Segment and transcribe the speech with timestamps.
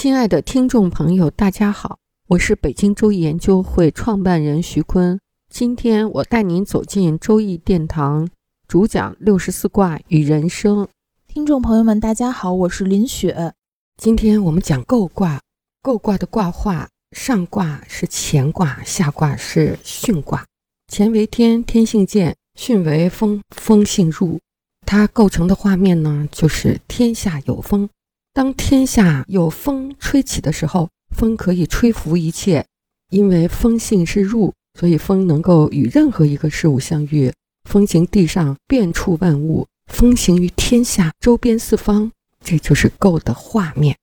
[0.00, 5.20] 亲爱的听众朋友，大家好，我是北京周易研究会创办人徐坤。
[5.50, 8.26] 今天我带您走进周易殿堂，
[8.66, 10.88] 主讲六十四卦与人生。
[11.28, 13.52] 听众朋友们，大家好，我是林雪。
[13.98, 15.42] 今天我们讲构卦，
[15.82, 20.46] 构卦的卦画，上卦是乾卦，下卦是巽卦。
[20.90, 24.40] 乾为天，天性健；巽为风，风性入。
[24.86, 27.90] 它构成的画面呢，就是天下有风。
[28.32, 32.64] 当天下有风吹起的时候，风可以吹拂一切，
[33.10, 37.32] 因为风性是入，所以风能够与任何一个事物相遇。
[37.68, 42.12] 风行地上，遍触万物；风行于天下，周边四方。
[42.42, 43.96] 这就是构的画面。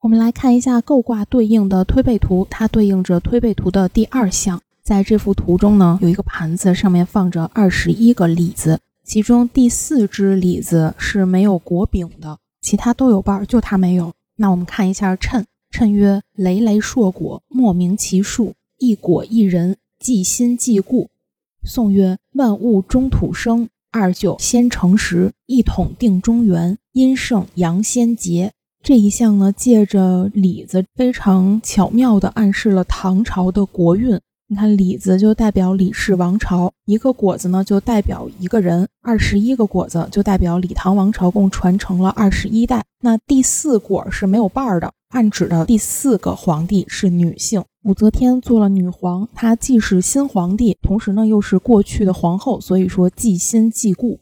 [0.00, 4.60] 我们来看一下构卦对应的推背图，它对应着推背图的第二项。
[4.82, 12.38] 在这幅图中呢，有一个盘子，上面放着二十一个李子，其中第四只李子是没有果柄的。
[12.70, 14.12] 其他都有伴儿，就他没有。
[14.36, 18.54] 那我们看一下谶，谶曰：累累硕果，莫名其数。
[18.78, 21.10] 一果一人，既心既故。
[21.64, 28.52] 宋曰：万物中土生，二九先成时，一统定中原，阴盛阳先竭。
[28.84, 34.20] 这一项呢，借着李子，非常巧妙地暗示了唐朝的国运。
[34.52, 42.82] 你看，李子就代表李氏王朝，一个果子呢就代表一个人，二十一个果子就代表李唐王朝共传承了二十一代。
[43.00, 54.18] 那第四果是没有瓣儿的，暗指的第四个皇帝是女性，武则天做了女皇，她既是新皇帝，同时呢又是过去的皇后，所以说既新既故。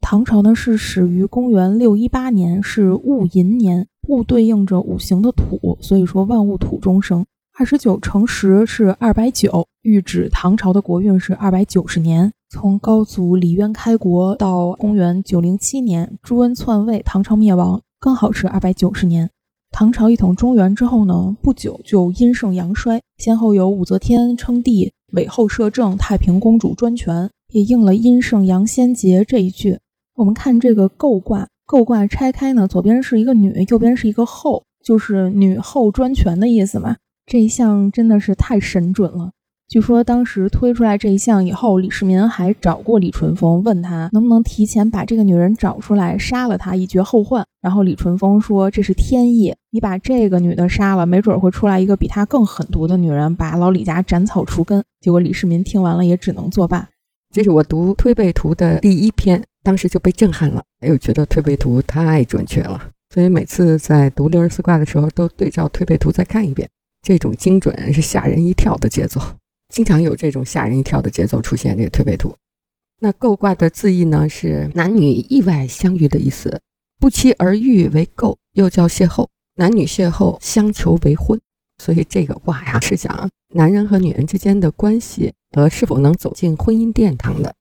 [0.00, 7.26] 唐朝呢是始于公元六一八年，是戊寅年，戊对应着五行的土，所以说万物土中生。
[7.54, 12.32] 二十九乘十是二百九，预指唐朝的国运是二百九十年。
[12.48, 19.28] 从高祖李渊开国到公元九零七年朱温篡位，唐朝灭亡，刚好是二百九十年。
[19.70, 29.78] 唐朝一统中原之后呢，不久就阴盛阳衰，先后有武则天称帝、韦后摄政、太平公主专权，也应了“阴盛阳先节”这一句。
[30.14, 36.96] 我们看这个构卦，构卦拆开呢，左边是一个女，右边是一个后，就是女后专权的意思嘛。
[37.32, 39.30] 这一项真的是太神准了。
[39.66, 47.42] 据说当时推出来这一项以后，李世民还找过李淳风，问他能不能提前把这个女人找出来，杀了她以绝后患。
[47.62, 56.86] 然后李淳风说：“这是天意，你把这个女的杀了，没准会出来一个比她更狠毒的女人，把老李家斩草除根。”结果李世民听完了也只能作罢。
[57.34, 62.90] 这是我读推背图的第一篇，当时就被震撼了，哎呦，觉得推背图太准确了。
[63.08, 66.68] 所以每次在读六十四卦的时候，都对照推背图再看一遍。
[67.02, 69.20] 这种精准是吓人一跳的节奏，
[69.68, 71.76] 经常有这种吓人一跳的节奏出现。
[71.76, 72.36] 这个推背图，
[73.00, 76.60] 那构卦的字义呢是男女意外相遇的意思，
[77.00, 79.26] 不期而遇为构，又叫邂逅，
[79.56, 81.40] 男女邂逅相求为婚。
[81.82, 87.52] 所以这个卦呀是讲男人和女人之间的关系和是否能走进婚姻殿堂的。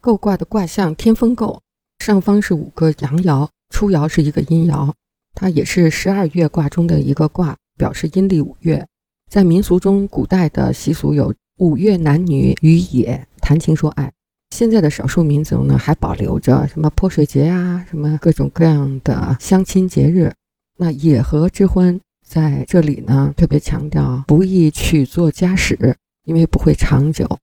[0.00, 1.62] 构卦的卦象天风构，
[2.00, 4.92] 上方是五个阳爻，初爻是一个阴爻，
[5.34, 7.56] 它也是十二月卦中的一个卦。
[7.78, 8.86] 表示阴历五月，
[9.30, 14.12] 在民俗中，古代的习俗有五月男女与野谈情说爱。
[14.50, 20.32] 现在的少数民族呢，还保留着什么泼水节呀，什么各种各样的相亲节日。
[20.78, 27.38] 那野合之婚在这里呢，特别强调不宜娶做家室，因为不会长久。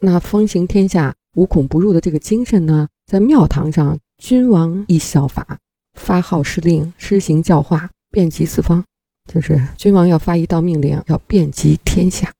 [0.00, 5.58] 那风行天下，无孔不入的这个精神呢，在庙堂上，君王亦效法，
[5.94, 8.84] 发号施令，施行教化，遍及四方。
[9.28, 12.32] 就是君王要发一道命令，要遍及天下。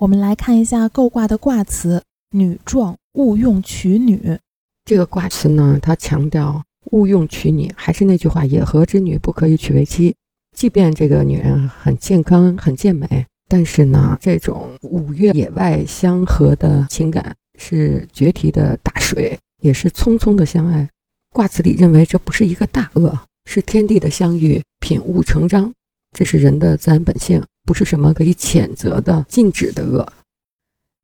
[0.00, 4.38] 我们来看一下构卦的卦辞：女壮，勿用娶女。
[4.84, 6.62] 这个卦辞呢，它强调
[6.92, 10.14] 勿用娶女，还是那句话，野合之女不可以娶为妻。
[10.56, 20.88] 即便这个女人很健康、很健美，但是呢，这种五月野外相合的情感是决堤的大水，也是匆匆的相爱。
[21.32, 25.72] 卦辞里认为这不是一个大恶，是天地的相遇，品物成章。
[26.12, 30.12] 这是人的自然本性，不是什么可以谴责的、禁止的恶。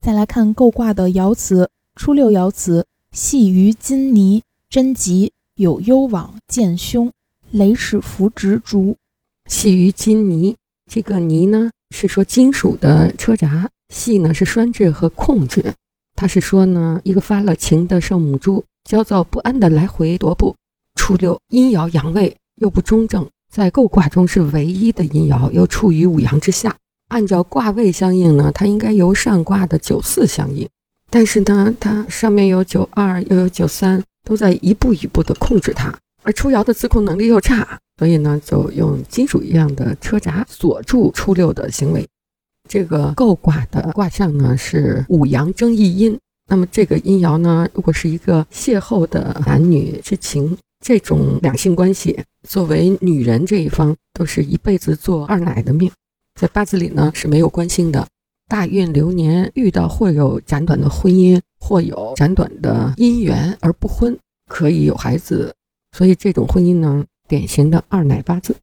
[0.04, 7.10] 再来看构卦的爻辞，初六爻辞：系于金泥，贞吉，有攸往，见凶，
[7.50, 8.96] 雷齿浮直竹，
[9.48, 10.56] 系于金泥。
[10.90, 15.74] 这个泥呢，是说金属的车闸；系呢是拴制和控制。
[16.14, 20.54] 它是说呢，一个发了情的圣母猪，焦躁不安的来回踱步。
[20.94, 26.76] 初六阴爻阳位又不中正，在构卦中是唯一的阴爻，又处于五阳之下。
[27.08, 30.68] 按照卦位相应呢，它应该由上卦的九四相应。
[31.10, 35.90] 但是呢，它上面有九二，又有九三，都在一步一步的控制它。
[36.22, 42.06] 而初爻的自控能力又差，所以呢，就用金属一样的车闸锁住初六的行为。
[42.68, 46.18] 这个构卦的卦象呢是五阳争一阴，
[46.50, 55.90] 那么这个阴爻呢，如果是一个邂逅的男女之情，这种两性关系，作为女人这一方，都是一辈子做二奶的命，
[56.40, 58.06] 在八字里呢是没有官星的。
[58.46, 64.16] 大运流年遇到或有斩短的婚姻，或有斩短的姻缘而不婚，
[64.46, 65.52] 可以有孩子，
[65.90, 68.54] 所以这种婚姻呢，典型的二奶八字。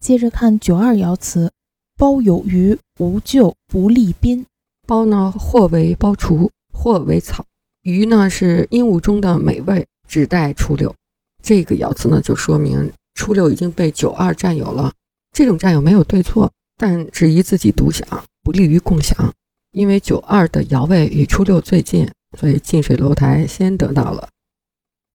[0.00, 1.50] 接着看九二爻辞：
[1.96, 4.44] 包有余，无咎，不利宾。
[4.86, 7.44] 包呢，或为包厨，或为草；
[7.80, 10.94] 鱼呢，是鹦鹉中的美味，指代初六。
[11.44, 14.90] 这个爻辞呢，就说明初六已经被九二占有了。
[15.30, 18.08] 这种占有没有对错，但只宜自己独享。
[18.42, 19.30] 不利于共享，
[19.72, 24.28] 因为九二的爻位与初六最近，所以近水楼台先得到了。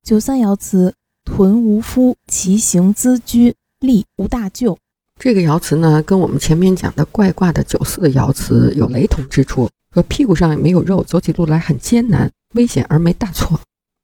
[0.04, 0.94] 九三爻辞：
[1.26, 4.78] 屯无夫，其行资居，利无大咎。
[5.20, 13.60] 这个爻辞呢，跟我们前面讲的怪卦的九四的爻辞有雷同之处，说屁股上也没有肉，走起路来很艰难，危险而没大错。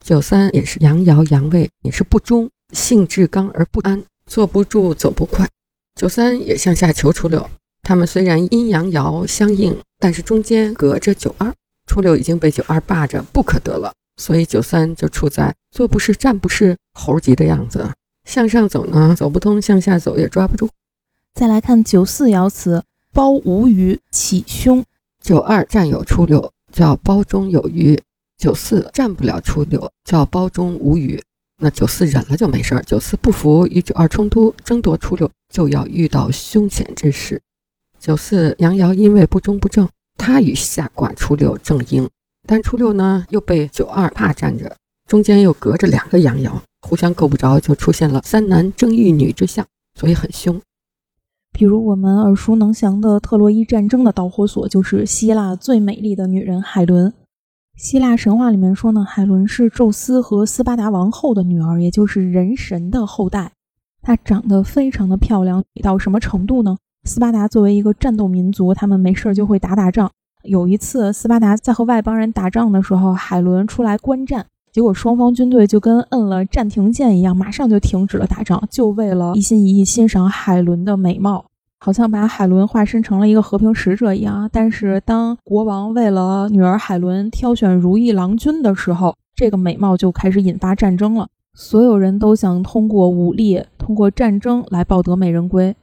[0.05, 5.49] 九三也是阳爻阳位，也是不忠，性质刚而不安，坐不住，走不快。
[5.95, 7.49] 九三也向下求初六。
[7.81, 11.51] 他们虽然阴阳爻相应，但是中间隔着九二，
[11.87, 13.91] 初六已经被九二霸着，不可得了。
[14.17, 17.91] 所以九三就处在坐不是站不是猴急的样子，
[18.25, 20.69] 向上走呢走不通，向下走也抓不住。
[21.33, 24.85] 再来看九四爻辞：包无鱼，起凶。
[25.19, 27.97] 九二占有初六，叫包中有余；
[28.37, 31.21] 九四占不了初六，叫包中无余。
[31.57, 37.41] 那九四忍了就没事儿，九四不服与九二冲突，争夺初六，就要遇到凶险之事。
[37.97, 39.87] 九四阳爻因为不中不正，
[40.17, 42.09] 他与下卦初六正应，
[42.45, 44.75] 但初六呢又被九二霸占着，
[45.07, 46.51] 中间又隔着两个阳爻，
[46.81, 49.65] 互相够不着，就出现了三男争一女之象，
[49.97, 50.61] 所以很凶。
[51.53, 57.13] 比如我们耳熟能详的特洛伊战争的导火索，就是希腊最美丽的女人海伦。
[57.75, 63.51] 希腊神话里面说呢，海伦是宙斯和斯巴达王后的女儿，也就是人神的后代。
[64.01, 66.77] 她长得非常的漂亮，美到什么程度呢？
[67.03, 70.09] 斯巴达作为一个战斗民族，他们没事儿就会打打仗。
[70.43, 81.45] 有一次，斯巴达在和外邦人打仗的时候，海伦出来观战，结果双方军队就跟摁了暂停键一样，马上就停止了打仗，就为了一心一意欣赏海伦的美貌，
[81.85, 84.49] 好像把海伦化身成了一个和平使者一样。
[84.51, 91.27] 但是，当国王为了女儿海伦挑选如意郎君的时候，这个美貌就开始引发战争了。
[91.53, 95.75] 所有人都想通过武力、通过战争来抱得美人归。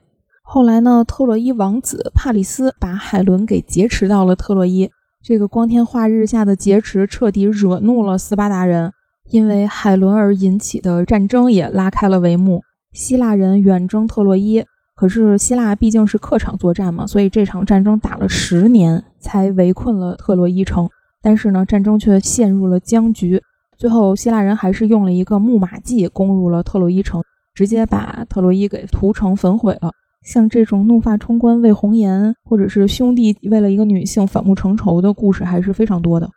[0.43, 4.90] 后来呢，特洛伊王子帕里斯把海伦给劫持到了特洛伊。
[5.22, 8.93] 这个光天化日下的劫持，彻底惹怒了斯巴达人。
[9.31, 12.62] 因为海伦而引起的战争也拉开了帷幕。
[12.93, 14.64] 希腊人远征特洛伊，
[15.02, 20.88] 可是希腊毕竟是客场作战嘛，所以这场战争打了十年才围困了特洛伊城。
[21.21, 23.42] 但是呢，战争却陷入了僵局。
[23.76, 27.21] 最后，希腊人还是用了一个木马计攻入了特洛伊城，
[27.52, 29.90] 直接把特洛伊给屠城焚毁了。
[30.25, 36.30] 像这种怒发冲冠为红颜，或者是兄弟为了一个女性反目成仇的故事还是非常多的。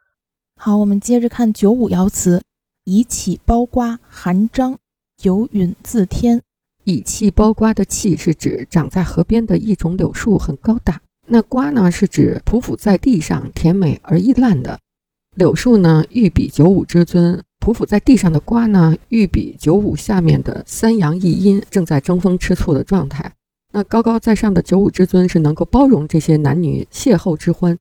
[0.59, 2.41] 好，我们接着看九五爻辞：
[2.85, 4.75] 以气包瓜，含章，
[5.21, 6.41] 有允自天。
[6.85, 11.01] 以气包瓜的气是指长在河边的一种柳树，很高大。
[11.27, 14.79] 那瓜呢，是指匍匐在地上，甜美而易烂的。
[15.35, 23.33] 柳树呢，欲比九五之尊；匍匐在地上的瓜呢，欲比九五下面的三阳一阴，正在争风吃醋的状态。
[23.73, 27.77] 那高高在上的九五之尊是能够包容这些男女邂逅之欢。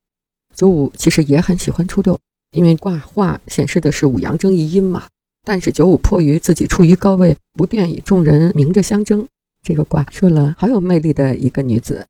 [0.54, 2.18] 九五其实也很喜欢初六，
[2.52, 5.04] 因为卦画显示的是五阳争一阴嘛。
[5.44, 9.26] 但是九五迫于自己处于高位，不便与众人明着相争。
[9.62, 12.06] 这个卦说了好有魅力的一个女子。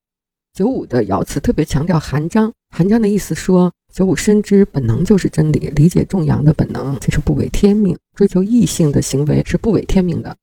[0.53, 7.97] 九五的爻辞特别强调含章，含章的意思说九五深知本能就是真理，理解众阳的本能，这是不违天命。
[8.14, 10.37] 追求异性的行为是不违天命的。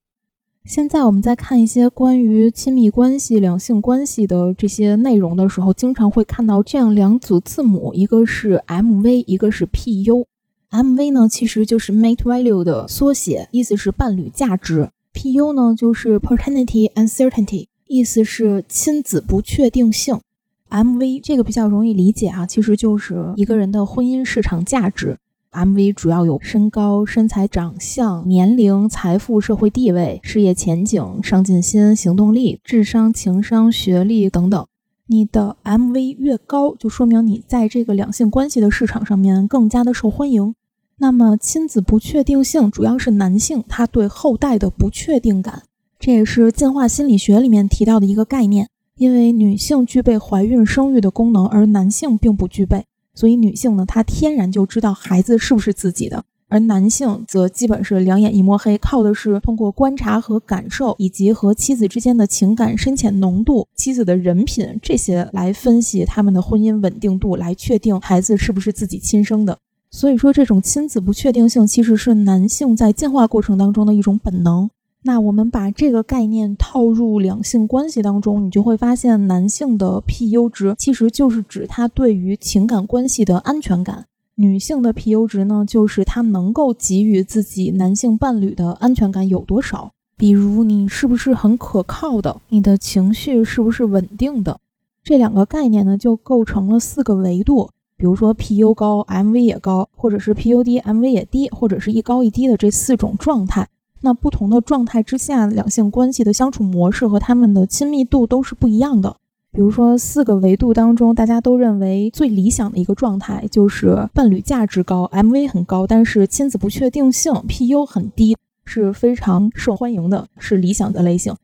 [0.66, 10.28] 现在我们在看一些关于亲密关系、两性关系的这些内容的时候，经常会看到这样两组字母，一个是 M V，一个是 P U。
[10.72, 14.90] M V 呢，其实就是 Mate Value 的缩写，意思是伴侣价值。
[15.14, 20.22] PU 呢就是 paternity uncertainty，意思是亲子不确定性。
[20.70, 25.18] MV 这个比较容易理解啊，其实就是一个人的婚姻市场价值。
[25.52, 34.66] MV 主要有身高、身材、长相、年龄、财富、社会地位、事业前景、上进心、行动力、智商、情商、学历等等。
[35.08, 40.56] 你的 MV 越高，就说明你在这个两性关系的市场上面更加的受欢迎。
[41.02, 45.64] 那么亲子不确定性主要是男性他对后代的不确定感，
[46.00, 48.70] 这也是进化心理学里面提到的一个概念。
[48.98, 52.86] 因为女性具备怀孕生育的功能，而男性并不具备。
[53.16, 69.58] 所以女性呢，她天然就知道孩子是不是自己的，而男性则基本是两眼一摸黑，靠的是通过观察和感受，以及和妻子之间的情感深浅浓度、妻子的人品这些来分析他们的婚姻稳定度，来确定孩子是不是自己亲生的。
[69.92, 74.70] 所以说，这种亲子不确定性其实是男性在进化过程当中的一种本能。
[75.04, 84.04] 那我们把这个概念套入两性关系当中，你就会发现，男性的 PU 值其实就是指他对于情感关系的安全感；
[84.36, 89.92] 女性的 PU 值呢，就是他能够给予自己男性伴侣的安全感有多少。
[90.16, 92.40] 比如，你是不是很可靠的？
[92.50, 94.60] 你的情绪是不是稳定的？
[95.04, 97.72] 这两个概念呢，就构成了四个维度。
[98.02, 103.68] 比如说，PU 高，MV 也高，或者是 PU 低，MV 也低，或者是一高一低的这四种状态。
[104.02, 109.18] 那不同的状态之下，两性关系的相处模式和他们的亲密度都是不一样的。
[109.52, 121.36] 比如说，四个维度当中，大家都认为最理想的一个状态就是伴侣价值高，MV 很高，但是亲子不确定性 PU 很低，是非常受欢迎的，是理想的类型。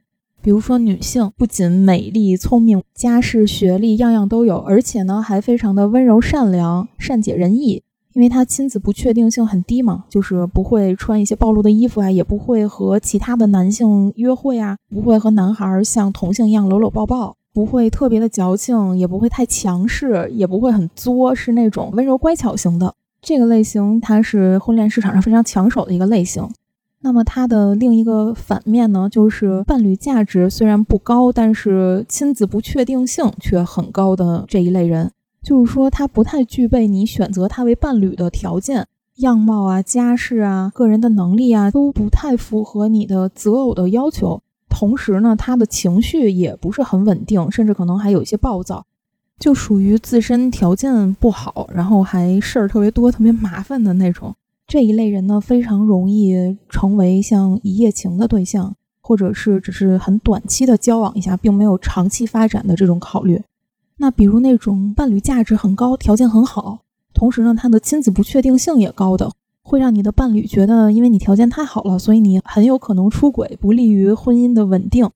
[0.48, 7.84] 比如说，女性不仅美丽、聪明、家世、学历样样都有，而且呢还非常的温柔、善良、善解人意。
[8.14, 26.50] 因为她亲子不确定性很低嘛，就是不会穿一些暴露的衣服啊，也不会和其他的男性约会啊，不会和男孩像同性一样搂搂抱抱，不会特别的矫情，也不会太强势，也不会很作，是那种温柔乖巧型的这个类型，它是婚恋市场上非常抢手的一个类型。
[27.02, 35.12] 那么它的另一个反面呢，就是伴侣价值虽然不高，但是亲子不确定性却很高的这一类人。
[35.44, 38.86] 就是说，他不太具备你选择他为伴侣的条件，
[39.18, 44.42] 样貌啊、家世啊、个人的能力啊，都不太符合你的择偶的要求。
[44.68, 48.86] 同时呢，他的情绪也不是很稳定，甚至可能还有一些暴躁，
[49.40, 54.36] 就属于自身条件不好，然后还事儿特别多、特别麻烦的那种。
[54.68, 63.42] 这一类人呢，非常容易成为像一夜情的对象，或者是只是很短期的交往一下，并没有长期发展的这种考虑。
[63.96, 66.80] 那比如那种伴侣价值很高、条件很好，
[67.14, 69.32] 同时呢，他的亲子不确定性也高的，
[69.64, 75.08] 会让你的伴侣觉得，因为你条件太好了，所以你很有可能出轨，不利于婚姻的稳定；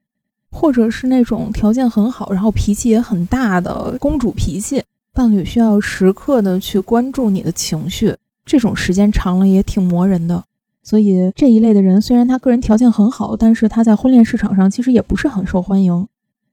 [0.49, 4.81] 或者是那种条件很好，然后脾气也很大的公主脾气，
[5.13, 8.15] 伴侣需要时刻的去关注你的情绪，
[8.51, 10.43] 这种时间长了也挺磨人的。
[10.83, 16.05] 所以这一类的人，虽然他个人条件很好，但是他在婚恋市场上其实也不是很受欢迎。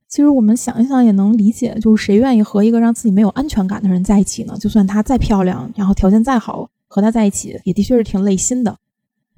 [0.06, 4.56] 其实我们想一想也能理解，就是谁愿意和一个让自己没有安全感的人在一起呢？
[4.60, 8.76] 就算她再漂亮，然后条件再好，和他在一起也的确是挺累心的。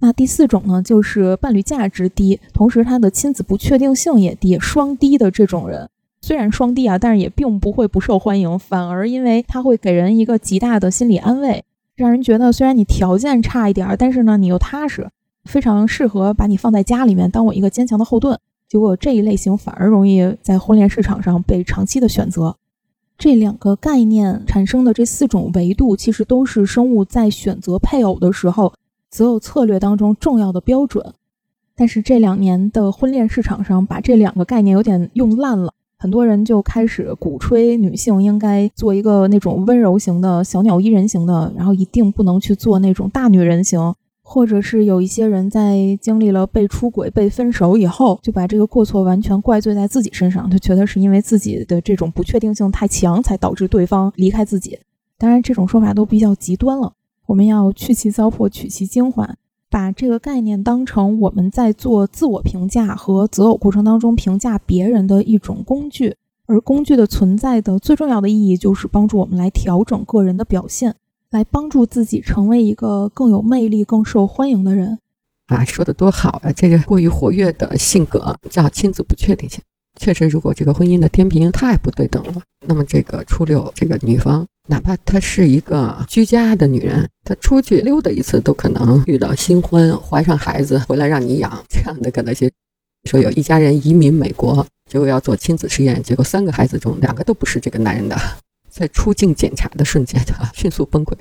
[0.00, 5.88] 那第四种呢，就是伴侣价值低，同时他的亲子不确定性也低，双低的这种人，
[6.20, 11.64] 虽然双低啊，但是也并不会不受欢迎，反而因为他会给人一个极大的心理安慰，
[12.00, 15.08] 让人觉得虽然你条件差一点儿，但是呢你又踏实，
[15.44, 18.38] 非常适合把你放在家里面当我一个坚强的后盾。
[18.68, 22.56] 结果这一类型反而容易在婚恋市场上被长期的选择。
[23.18, 28.72] 这两个概念产生的这四种维度，其实都是生物在选择配偶的时候
[29.10, 31.12] 择偶策略当中重要的标准。
[31.74, 43.94] 但是这两年的婚恋市场上，把这两个概念有点用烂了，很多人就开始鼓吹女性应该做一个那种温柔型的小鸟依人型的，然后一定不能去做那种大女人型。
[44.22, 54.78] 或者是有一些人在经历了被出轨、被分手以后，就把这个过错完全怪罪在自己身上，就觉得是因为自己的这种不确定性太强，才导致对方离开自己。
[55.18, 56.92] 当然，这种说法都比较极端了。
[57.26, 59.34] 我们要去其糟粕，取其精华，
[59.70, 66.16] 把这个概念当成我们在做自我评价和择偶过程当中评价别人的一种工具。
[66.46, 70.96] 而工具的存在的最重要的意义，就是帮助我们来调整个人的表现。
[71.30, 74.98] 来帮助自己成为一个更有魅力、更受欢迎的人，
[75.46, 76.50] 啊，说的多好啊！
[76.50, 79.62] 这个过于活跃的性格叫亲子不确定性。
[79.98, 92.50] 确实，如果这个婚姻的天平太不对等了，那么这个初六这个女方，哪怕她是一个居家的女人，她出去溜达一次都可能遇到新婚，怀上孩子回来让你养这样的可能性。
[93.04, 98.16] 说有一家人移民美国，结果要做亲子实验，结果三个孩子中两个都不是这个男人的，
[98.68, 101.14] 在出境检查的瞬间，他迅速崩溃。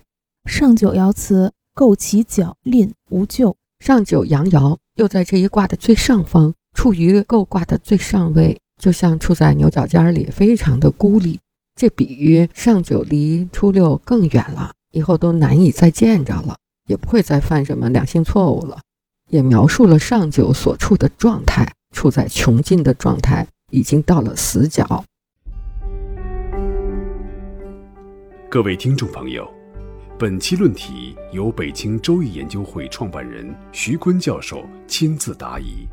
[0.46, 11.40] 上九爻辞构其角吝无咎，上九阳爻又在这一卦的最上方，处于构卦的最上位，就像处在牛角尖里，非常的孤立。
[11.76, 16.58] 这比喻上九离初六更远了，以后都难以再见着了，
[16.88, 18.80] 也不会再犯什么两性错误了。
[19.30, 25.04] 也描述了上九所处的状态，处在穷尽的状态，已经到了死角。
[28.50, 29.48] 各位听众朋友，
[30.18, 35.88] 本期论题由北京周易研究会创办人徐坤教授亲自答疑。